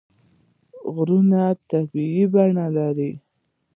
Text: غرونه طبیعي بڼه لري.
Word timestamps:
غرونه 0.93 1.41
طبیعي 1.69 2.23
بڼه 2.33 2.65
لري. 2.77 3.11